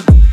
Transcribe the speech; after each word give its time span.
funk. 0.00 0.31